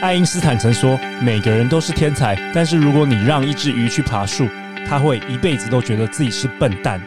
[0.00, 4.46] 爱因斯坦曾说：“每个人都是天才，但是如果你让一只鱼去爬树，
[4.86, 7.00] 它会一辈子都觉得自己是笨蛋。”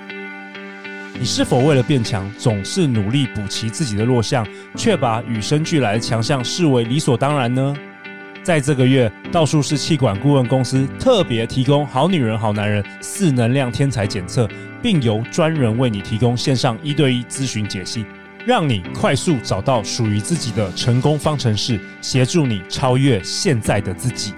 [1.17, 7.73] 你是否为了变强，总是努力补齐自己的弱项，却把与生俱来的强项视为理所当然呢？
[8.43, 14.49] 在这个月，道术士气管顾问公司特别提供“好女人、好男人”四能量天才检测，
[14.81, 18.05] 并由专人为你提供线上一对一咨询解析。
[18.43, 24.33] 让你快速找到属于自己的成功方程式，协助你超越现在的自己。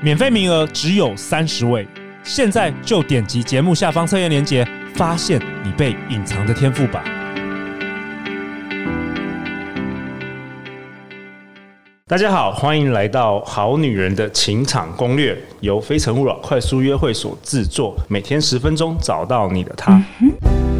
[0.00, 1.84] 免费名额只有三十位，
[2.22, 4.64] 现在就点击节目下方测验链接，
[4.94, 7.02] 发现你被隐藏的天赋吧！
[12.06, 20.00] 大家好，欢迎来到《好女人的情场攻略》，由非诚勿扰快速约会所制作，每天十分钟，找到你的他。
[20.20, 20.71] 嗯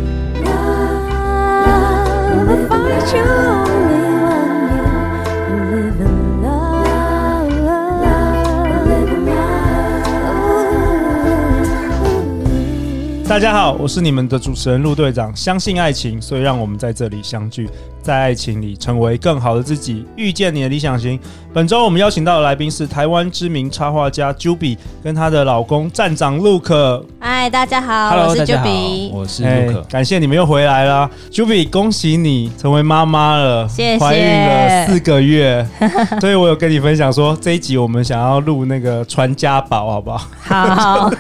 [13.29, 15.35] 大家好，我是你们的主持人陆队长。
[15.35, 17.67] 相信爱情，所以让我们在这里相聚，
[18.03, 21.19] 在爱情里成为更好的自己，遇见你的理想型。
[21.55, 27.05] 本周我们邀请到的来宾是台湾知名插画家 Juby 跟她的老公站长 Luke。
[27.21, 29.83] 嗨，大家好，Hello, 我是 Juby，我是 Luke。
[29.85, 35.65] 感谢你们又回来啦，Juby，恭喜你成为妈妈了，谢谢，怀孕了四个月，
[36.21, 40.27] 所以我有跟你分享说这一集我们想要录那个传家宝，好不好？
[40.75, 41.11] 好，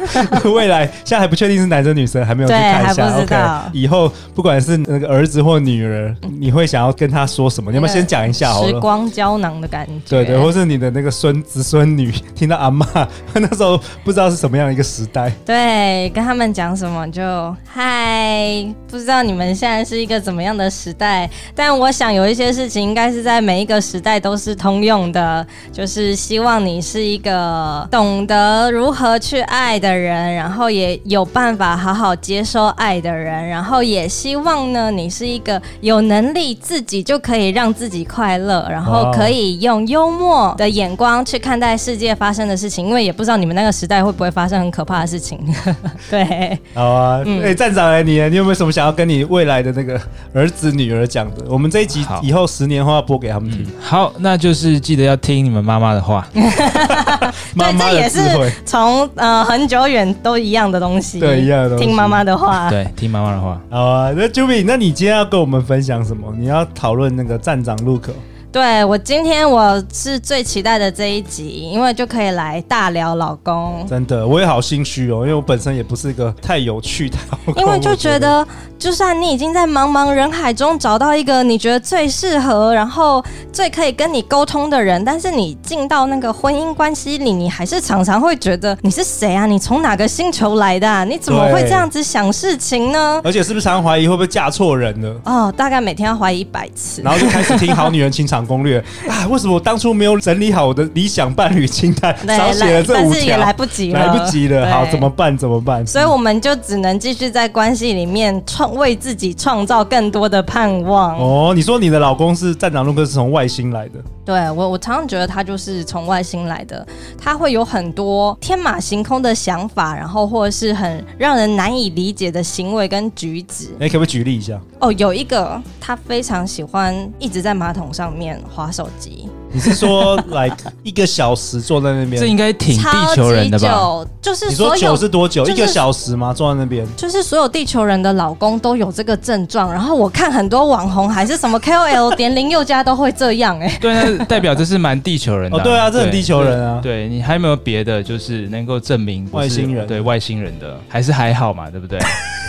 [0.50, 3.18] 未来现在还不确定是男生女生，还没有去看一下。
[3.18, 3.36] OK，
[3.74, 7.70] 以后不管是那个儿子或女儿，你会想要跟他说什么？
[7.70, 8.68] 你要不要先讲一下好了？
[8.68, 9.92] 时光胶囊的感觉。
[10.08, 12.86] 对对，或是你的那个孙子孙女听到阿妈
[13.34, 15.30] 那时候不知道是什么样的一个时代。
[15.44, 17.22] 对，跟他们讲什么就
[17.66, 45.38] 嗨，不知道你们现在是一个怎么样的时代，但我想有一些事情应该是在每一个时代都是通用的，就是希望你是一个懂得如何去爱的人，然后也有办法好好接受爱的人，然后也希望呢，你是一个有能力自己就可以让自己快乐，然后可以用幽默的眼光去看待世界发生的事情，因为也不知道你们那个时代会不会发生很可怕的事情。
[46.08, 50.00] 对，好啊，哎、嗯欸，站长哎，你你有没有什么想要跟你未来的那个
[50.32, 51.44] 儿子女儿讲的？
[51.48, 53.62] 我们这一集以后十年后要播给他们听。
[53.62, 56.26] 嗯、好，那就是记得要听你们妈妈的话。
[57.54, 58.28] 妈妈的智慧。
[58.28, 59.42] 对，这也是从呃。
[59.52, 61.84] 很久远都一样的东西，对，一样的东西。
[61.84, 63.60] 听妈妈的话， 对，听妈妈的话。
[63.70, 66.32] 好啊，那 Juby，那你今天要跟我们分享什么？
[66.38, 68.12] 你要讨论那个站长 Luke。
[68.52, 73.82] 对，我今天我是最期待的这一集，因为就可以来大聊老公。
[73.88, 77.62] 真的，我也好心虚哦，因为我本身也不是一个太有趣的老公。
[77.62, 78.46] 因为就觉得，
[78.78, 89.46] 就算你已经在茫茫人海中找到一个你觉得最适合，然后最可以跟你沟通的人，但是你进到那个婚姻关系里，你还是常常会觉得你是谁啊？
[89.46, 91.04] 你从哪个星球来的啊？
[91.04, 93.18] 你怎么会这样子想事情呢？
[93.24, 95.10] 而且是不是常常怀疑会不会嫁错人呢？
[95.24, 99.26] 哦，大概每天要怀疑一百次，然后就开始听好女人情场攻略啊！
[99.28, 102.16] 为什么我当初没有整理好我的理想伴侣清单？
[102.36, 104.70] 少写了这五条，但是也来不及了，来不及了。
[104.70, 105.36] 好，怎么办？
[105.36, 105.86] 怎么办？
[105.86, 111.18] 所以我们就只能继续在关系里面创为自己创造更多的盼望。
[111.18, 114.00] 哦，你说你的老公是站长陆克，是从外星来的？
[114.24, 116.86] 对我，我常常觉得他就是从外星来的。
[117.18, 123.70] 他会有很多天马行空的想法，然后或者是很让人难以理解的行为跟举止。
[123.80, 124.60] 哎，可不可以举例一下？
[124.78, 129.28] 哦，有一个，他非常喜欢一直在马桶上面划手机。
[129.52, 132.20] 你是说， like 一个小时坐在那边？
[132.20, 134.04] 这应该挺地球人的吧？
[134.20, 135.46] 就是你说久是多久？
[135.46, 136.32] 一个小时吗？
[136.32, 136.86] 坐在那边？
[136.96, 139.70] 就是所有地球人的老公都有这个症状。
[139.70, 143.76] 然后我看很多网红还是什么 KOL 连林宥嘉都会这样哎。
[143.80, 145.58] 对，那代表这是蛮地球人的。
[145.58, 146.80] 哦，对啊，这很地球人啊。
[146.82, 149.86] 对，你还有没有别的，就是能够证明外星人？
[149.86, 151.98] 对外星人的还是还好嘛，对不对？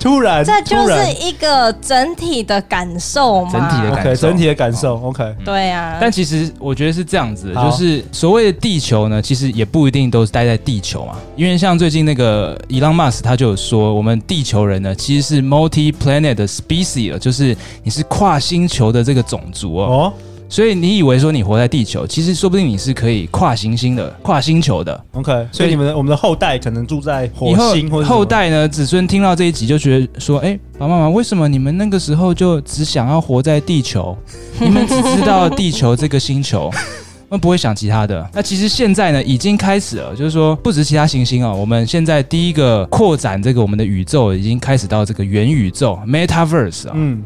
[0.00, 3.52] 突然，这就是一个整体的感受嘛。
[3.52, 4.98] 整体的感受，okay, 整体的感受。
[5.02, 5.98] OK，嗯、对呀、啊。
[6.00, 11.16] 但其实我觉得是这样子，就是所谓的地球呢，其实也不一定都是待在地球嘛。
[11.36, 19.84] 因为像最近那个 Elon Musk 他就有说，我们地球人呢其实是 multi-planet 的 species，就是你是跨星球的这个种族哦。
[19.84, 20.12] 哦
[20.50, 25.04] 所以你以为说你活在地球，其实说不定你是可以跨行星的、跨星球的。
[25.12, 34.18] OK，所以你们的我们的后代可能住在火星或者后代呢，子孙听到这一集就觉得说：“哎，爸爸妈妈，为什么你们那个时候就只想要活在地球？
[34.58, 36.68] 你们只知道地球这个星球，
[37.28, 38.28] 那不会想其他的。
[38.34, 46.92] 那其实现在呢，已经开始了，就是说不止其他行星哦，我们现在第一个扩展这个我们的宇宙，已经开始到这个元宇宙 （Metaverse） 啊。
[46.96, 47.22] 嗯。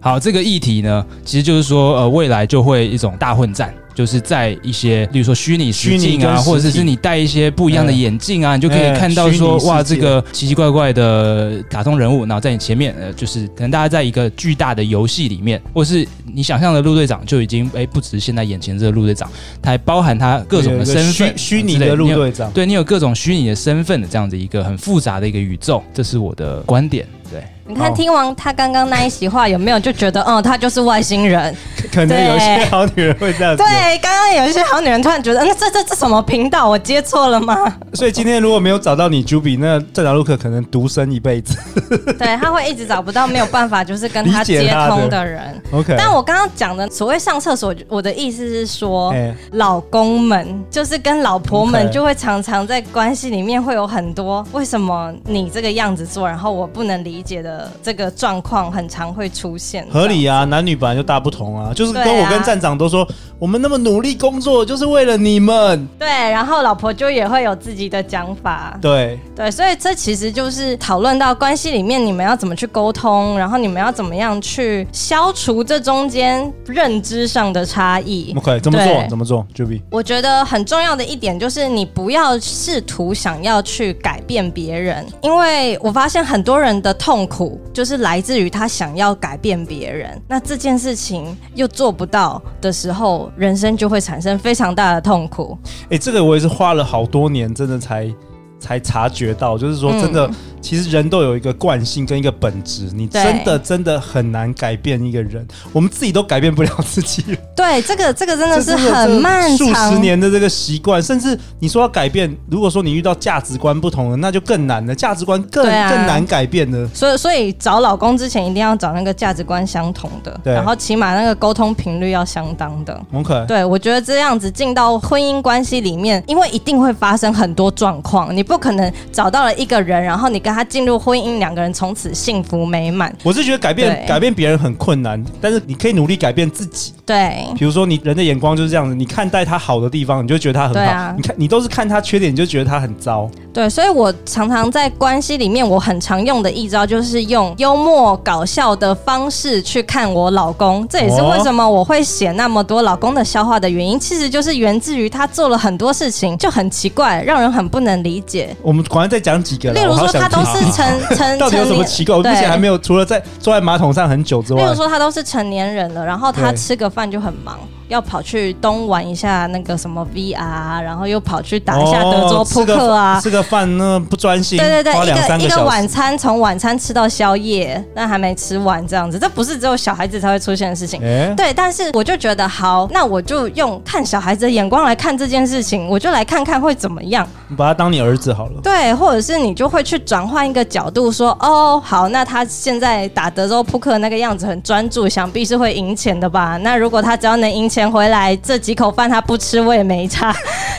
[0.00, 3.74] 好，这个议题呢，其实就是说，呃，未来就会一种大混战。
[3.96, 19.30] 就是在一些，例如说虚拟实境啊，或者是你戴一些不一样的眼镜啊，欸、你就可以看到说，哇，这个奇奇怪怪的卡通人物，然后在你前面，呃，就是可能大家在一个巨大的游戏里面，或是你想象的陆队长就已经，哎、欸，不只是现在眼前这个陆队长，
[19.62, 27.42] 他还包含他各种的身份，虚拟的陆队长，对你有各种虚拟的身份的这样的一个很复杂的一个宇宙，这是我的观点，对。
[27.68, 31.52] 你看，听完他刚刚那一席话，有没有就觉得，嗯，他就是外星人？
[31.92, 33.62] 可能有一些好女人会这样子。
[33.62, 36.68] 对，刚刚有一些好女人突然觉得，那这这这什么频道？
[36.68, 37.56] 我接错了吗？
[37.94, 41.58] 所以今天如果没有找到你，Juby，那站长陆可可能独身一辈子。
[42.16, 45.60] 对，他会一直找不到没有办法，就是跟他接通的人。
[45.72, 45.96] OK。
[45.98, 49.12] 但我刚刚讲的所谓上厕所，我的意思是说，
[49.52, 58.36] 老公们就是跟老婆们就会常常在关系里面会有很多为什么你这个样子做，然后我不能理解的这个状。
[58.46, 63.04] 况很常会出现，合理啊，男女本来就大不同啊，就是跟我跟站长都说，
[63.38, 65.84] 我们那么努力工作，就是为了你们。
[65.98, 68.78] 对，然后老婆就也会有自己的讲法。
[68.80, 78.32] 对对，所以这其实就是讨论到关系里面，你们要怎么去沟通，然后你们要怎么样去消除这中间认知上的差异。
[78.36, 79.04] OK，怎么做？
[79.08, 88.20] 怎么做？Juby，我觉得很重要的一点就是，你不要试图想要去改变别人，因为我发现很多人的痛苦就是来。
[88.20, 95.56] 自于他想要改变别人，那这件事情又做不到的时候，人生就会产生非常大的痛苦。
[95.88, 98.12] 哎、这个我也是花了好多年，真的才。
[98.58, 107.24] 才察觉到，就是说，真的，嗯、其实人都有一个惯性跟一个本质，你真的真的很难改变一个人，我们自己都改变不了自己。
[107.54, 116.86] 对，这个这个真的是很漫长，数十年的这个习惯，甚至你说要改变，如果说你遇到价值观不同的，那就更难了，价值观更、啊、更难改变的。
[116.88, 123.00] 所以，所以找老公之前一定要找那个价值观相同的，对，然后起码那个沟通频率要相当的。
[123.12, 128.56] OK，对，我觉得这样子进到婚姻关系里面，因为一定会发生很多状况，你不。
[128.66, 133.14] 可能找到了一个人，然后你跟他进入婚姻，两个人从此幸福美满。
[133.22, 136.94] 我是觉得改变改变别人很困难，但是你可以努力改变自己。
[137.04, 143.30] 对，比如说你人的眼光就是这样子，你看待他好的地方，你就觉得他很好；啊、你看你都是看他缺点，你就觉得他很糟。
[143.52, 150.84] 对，所以我常常在关系里面，我很常用的一招就是用幽默搞笑的方式去看我老公。
[150.88, 158.35] 这也是为什么我会写那么多老公的笑话的原因，其实就是源自于他做了很多事情就很奇怪，让人很不能理解。
[158.62, 160.86] 我们赶快再讲几个，例如说他都是成
[161.16, 162.16] 成，到底有什么奇怪？
[162.16, 167.58] 我目前还没有，除了在坐在马桶上很久之外，例如说他都是成年人了，然后他吃个饭就很忙。
[167.88, 174.58] 要跑去东玩一下那个什么 VR，然后又跑去打一下德州扑克啊，吃个饭那不专心。
[174.58, 181.00] 对对对，一个一个晚餐从晚餐吃到宵夜，但还没吃完这样子，这不是只有小孩子才会出现的事情。
[181.00, 187.24] 欸、对，但是我就觉得好，那我就用看小孩子的眼光来看这件事情，我就来看看会怎么样。
[187.48, 188.60] 你把他当你儿子好了。
[188.62, 196.58] 对，或者是你就会去转换一个角度说，哦，好，那他现在打德州扑克那个样子很专注，想必是会赢钱的吧？
[196.58, 197.86] 那如果他只要能赢钱。
[197.86, 200.34] 回来，这几口饭他不吃，我也没差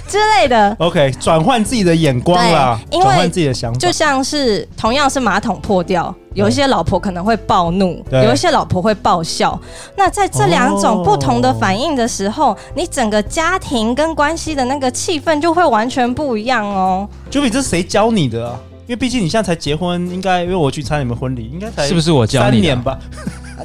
[0.08, 0.76] 之类的。
[0.78, 3.80] OK，转换自己的眼光啦，转换自己的想法。
[3.80, 9.60] 就像是同样是马桶破掉，有一些老婆可能会暴怒，有一些老婆会爆笑。
[9.96, 17.10] 那在这两种不同的反应的时候，你整个家庭跟关系的那个气氛就会完全不一样哦。
[17.32, 18.60] Juby，这是谁教你的啊？
[18.86, 23.00] 因为毕竟你现在才结婚，应该因为我去参加你们婚礼，应该才是不是我教你三年吧？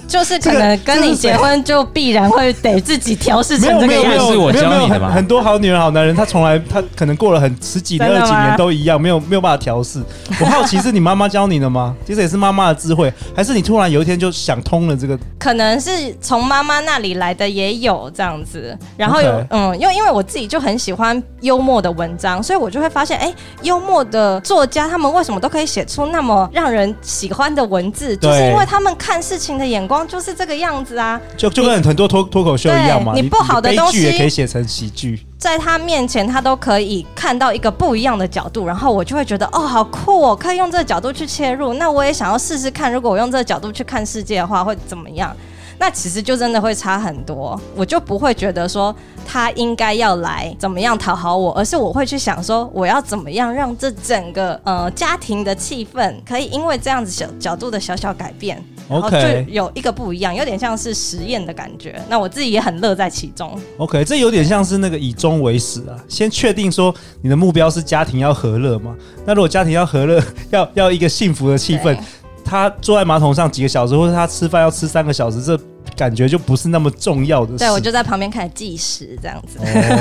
[0.08, 4.08] 就是可能跟你结婚就必然会得自己调试成这个样子。
[4.08, 10.02] 没有没有没有没有很很多好女人好男人，他从来他可能过了很十几年二十几年都一样，没有没有办法调试。
[10.40, 11.94] 我好奇是你妈妈教你的吗？
[12.06, 15.18] 其实也是妈妈的智慧，还是你突然有一天就想通了这个？
[15.38, 18.76] 可能是从妈妈那里来的也有这样子。
[18.96, 28.16] 然后有.嗯，因为因为我自己就很喜欢幽默的文章，所以我就会发现，哎、欸，幽默的作家他们为什么都可以写出那么让人喜欢的文字？
[28.16, 33.12] 就是因为他们看事情的眼光就是这个样子啊，就就跟很多脱脱口秀一样嘛。
[33.14, 41.74] 你不好的东西也可以写成喜剧，在他面前他都可以看到一个不一样的角度，然后我就会觉得哦，好酷哦，可以用这个角度去切入。
[41.74, 45.34] 那我也想要试试看，如果我用这个角度去看世界的话，会怎么样？
[45.82, 48.94] 那其实就真的会差很多，我就不会觉得说
[49.26, 62.00] 他应该要来怎么样讨好我，而是我会去想说我要怎么样让这整个呃家庭的气氛可以因为这样子小角度的小小改变，然后就有一个不一样，有点像是实验的感觉。
[62.08, 63.58] 那我自己也很乐在其中。
[63.78, 68.94] OK，这有点像是那个以终为始啊，先确定说你的目标是家庭要和乐嘛。
[69.26, 71.98] 那如果家庭要和乐， 要要一个幸福的气氛，
[72.44, 75.58] 他坐在马桶上几个小时，或者他吃饭要吃三个小时，这。
[76.02, 77.58] 感觉就不是那么重要的事。
[77.58, 79.58] 对，我就在旁边开始计时这样子。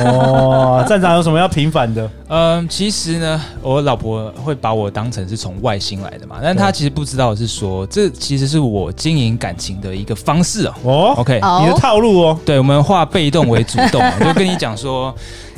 [0.08, 2.10] 哦， 站长有什么要平反的？
[2.28, 10.74] 嗯，其实呢，我老婆会把我当成是从外星来的嘛，但她其实不知道是说，这其实是我经营感情的一个方式哦。
[10.84, 12.40] 哦，OK，你的套路哦。
[12.44, 15.14] 对，我们化被动为主动， 就跟你讲说。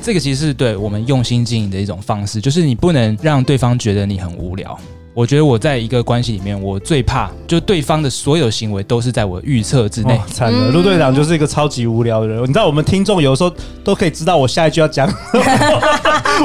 [0.06, 4.78] 这个其实是对我们用心经营的一种方式，就是你不能让对方觉得你很无聊。
[5.14, 10.20] 我觉得我在一个关系里面，我最怕就对方的所有行为都是在我预测之内。
[10.28, 12.42] 惨了，陆队长就是一个超级无聊的人。
[12.42, 13.52] 你知道，我们听众有的时候
[13.84, 15.08] 都可以知道我下一句要讲。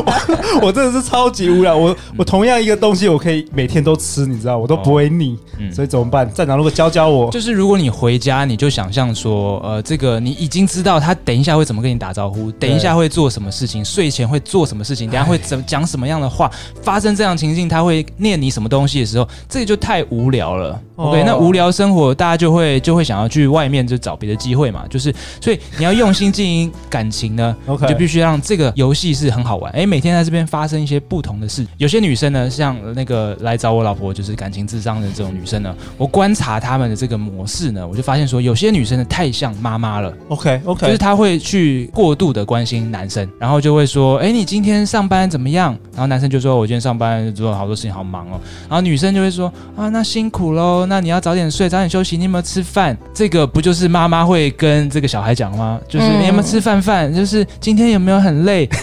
[0.04, 1.74] 我， 我真的是超级无聊。
[1.74, 5.38] 我我同样一个东西，我可以每天都吃，你知道，我都不会腻。
[5.58, 6.30] 嗯所以怎么办？
[6.32, 16.50] 站长，如果教教我，就是如果你回家，你就想象说，呃，这个你已经知道他等一下会怎么跟你打招呼，等一下会做什么事情，睡前会做什么事情，等下会怎么讲什么样的话，
[16.82, 20.82] 发生这样情境，他会念你什么东西的时候，这个就太无聊了。
[20.98, 24.84] OK，那无聊生活，大家就会就会想要去外面就找别的机会嘛。
[24.90, 29.72] 就是，所以你要用心经营感情呢，OK，就必须让这个游戏是很好玩。
[29.72, 31.64] 哎，每天在这边发生一些不同的事。
[31.76, 40.12] 有些女生呢，像那个来找我老婆就是感情智商的这种女生呢，我观察她们的这个模式呢，我就发现说，有些女生呢太像妈妈了。
[40.30, 45.78] OK OK，就是她会去过度的关心男生，然后就会说，哎，你今天上班怎么样？
[45.92, 48.40] 然后男生就说，我今天上班做了好多事情，好忙哦。
[48.68, 52.16] 然后女生就会说，啊，那辛苦喽，那你要早点睡，早点休息。
[52.16, 52.96] 你有没有吃饭？
[53.14, 55.78] 这个不就是妈妈会跟这个小孩讲吗？
[55.88, 57.14] 就是你有没有吃饭饭？
[57.14, 58.68] 就是今天有没有很累？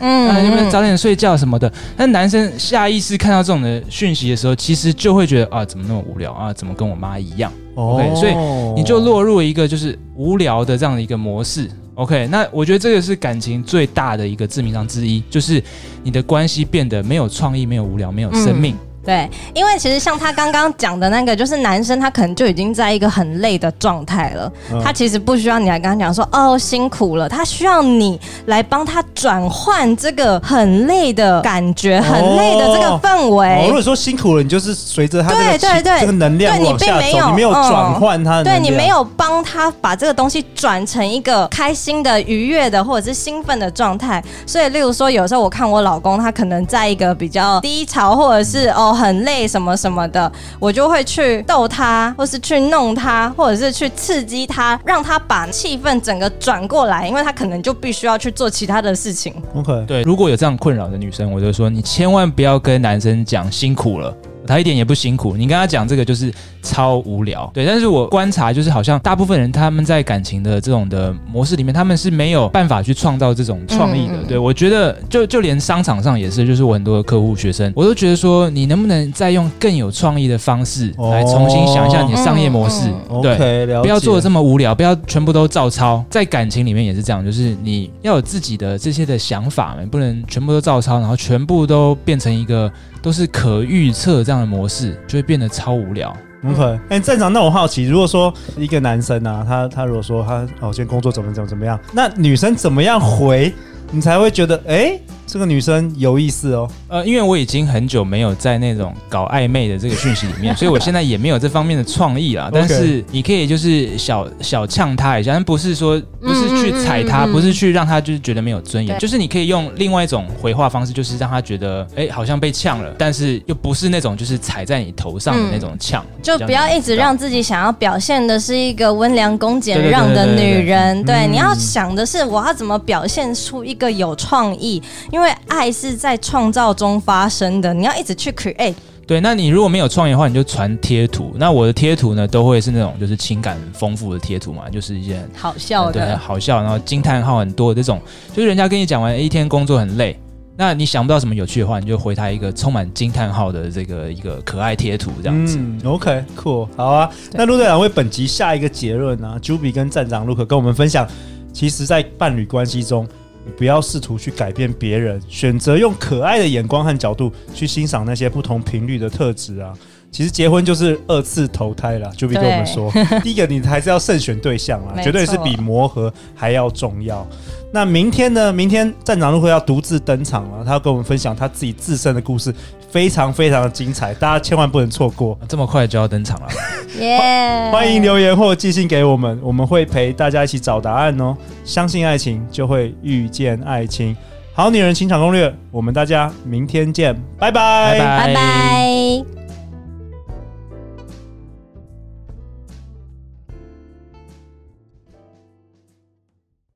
[0.00, 1.72] 嗯，啊，有没有早点睡觉什么的？
[1.96, 6.52] 那男生下意识看到这种的讯息的时候，其实就会觉得啊，怎么那么无聊啊？
[6.52, 8.34] 怎么跟我妈一样？OK，所以
[8.76, 11.68] 你就落入一个就是无聊的这样的一个模式。
[11.94, 15.60] OK，那我觉得这个是感情最大的一个致命伤之一，就是
[16.04, 18.74] 你的关系变得没有创意、没有无聊、没有生命。
[18.74, 33.48] 嗯对，因为其实像他刚刚讲的那个，就是男生他可能就已经在一个很累的状态了，嗯、他其实不需要你来跟他讲说哦辛苦了，他需要你来帮他转换这个很累的感觉，很累的这个氛围。
[33.48, 44.22] 哦哦、如果说辛苦了，你就是随着他这个对对对这个能量往下走，你并没有，你没有转换他对你没有帮他把这个东西转成一个开心的、愉悦的或者是兴奋的状态。
[44.46, 48.96] 所以，例如说，有时候我看我老公，他可能在一个比较低潮，或者是哦。
[48.98, 59.32] 很累什么什么的，我就会去逗他，或是去弄他，或者是去刺激他，让他把气氛整个转过来，因为他可能就必须要去做其他的事情。
[59.54, 64.14] OK，对，如果有这样困扰的女生，我就说你千万不要跟男生讲辛苦了。
[64.48, 67.66] 他一点也不辛苦，你跟他讲这个就是超无聊，对。
[67.66, 74.14] 但是我观察就是，好像大部分人他们在感情的这种的模式里面，他们是没有办法去创造这种创意的。
[74.14, 82.88] 嗯、对我觉得，就就连商场上也是，就是我很多的客户学生，我都觉得说，你能不能再用更有创意的方式来重新想一下你的商业模式？
[83.08, 86.02] 哦、对，okay, 不要做的这么无聊，不要全部都照抄。
[86.08, 92.70] 在感情里面也是这样，就是你要有自己的这些的想法，不能全部都照抄，然后全部都变成一个。
[93.00, 96.16] 都是可预测这样的模式，就会变得超无聊。
[96.44, 103.52] OK，哎，站长，那我好奇，如果说一个男生啊，他他如果说他哦，今天工作怎么怎么怎么样，那女生怎么样回，
[103.90, 104.74] 你才会觉得哎？
[104.74, 112.48] 欸这个女生有意思哦，呃，因为我已经很久没有在那种搞暧昧的这个讯息里面， 所以我现在也没有这方面的创意啦。
[112.50, 131.04] 但是你可以就是小小呛她一下，但不是说不是去踩她，不是去让她就是觉得没有尊严，就是你可以用另外一种回话方式，就是让她觉得哎，好像被呛了，但是又不是那种就是踩在你头上的那种呛，就不要一直让自己想要表现的是一个温良恭俭让的女人。
[131.04, 134.82] 对，你要想的是我要怎么表现出一个有创意。
[135.10, 138.74] 因为爱是在创造中发生的，你要一直去 create。
[139.06, 141.32] 对，那你如果没有创意的话，你就传贴图。
[141.36, 147.98] 那我的贴图呢，都会是那种就是情感丰富的贴图嘛，就是一些好笑的，对，好笑，然后惊叹号很多的这种，
[148.34, 150.14] 就是人家跟你讲完一天工作很累，
[150.58, 155.56] 那你想不到什么有趣的话，你就回他一个充满惊叹号的这个一个可爱贴图，这样子。
[155.58, 157.08] 嗯，OK，cool，好啊。
[157.32, 161.08] 那陆队长为本集下一个结论呢？Juby 跟站长陆可跟我们分享，
[161.50, 163.08] 其实，在伴侣关系中。
[163.56, 169.72] 不要试图去改变别人，选择用可爱的眼光和角度去欣赏那些不同频率的特质啊。
[170.10, 172.90] 其实结婚就是二次投胎了，就比跟我们说，
[173.22, 177.26] 第一个你还是要慎选对象啊，绝对是比磨合还要重要。
[177.70, 178.50] 那明天呢？
[178.50, 182.52] 明天站长如果要独自登场了，他要跟我们分享他自己自身的故事，
[182.90, 185.38] 非常非常的精彩，大家千万不能错过。
[185.46, 186.48] 这么快就要登场了，
[186.98, 191.36] 耶欢迎留言或寄信给我们，我们会陪大家一起找答案哦。
[191.62, 194.16] 相信爱情，就会遇见爱情。
[194.54, 198.97] 好女人情场攻略，我们大家明天见，拜拜，拜拜。